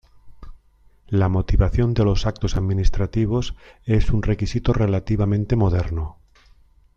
[1.09, 3.55] La motivación de los actos administrativos
[3.85, 6.17] es un requisito relativamente moderno.